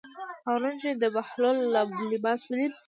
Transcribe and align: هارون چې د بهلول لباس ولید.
هارون 0.47 0.75
چې 0.81 0.89
د 1.01 1.03
بهلول 1.15 1.57
لباس 2.11 2.41
ولید. 2.45 2.73